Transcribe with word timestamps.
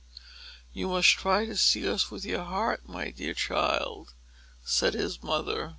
"You 0.73 0.87
must 0.87 1.09
try 1.09 1.45
to 1.45 1.55
see 1.55 1.87
us 1.87 2.09
with 2.09 2.25
your 2.25 2.43
heart, 2.43 2.89
my 2.89 3.11
dear 3.11 3.35
child," 3.35 4.15
said 4.63 4.95
his 4.95 5.21
mother. 5.21 5.69